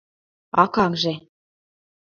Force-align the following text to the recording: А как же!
А 0.63 0.63
как 0.75 0.97
же! 1.03 1.13